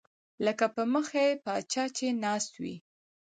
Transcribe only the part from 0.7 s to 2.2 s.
پۍ مخی پاچا چې